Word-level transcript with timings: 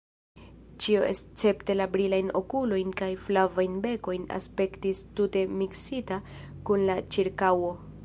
Ĉio 0.85 1.01
escepte 1.09 1.75
la 1.75 1.87
brilajn 1.97 2.31
okulojn 2.41 2.95
kaj 3.03 3.11
flavajn 3.27 3.77
bekojn 3.85 4.27
aspektis 4.41 5.05
tute 5.21 5.47
miksita 5.63 6.23
kun 6.71 6.93
la 6.93 7.01
ĉirkaŭo. 7.17 7.75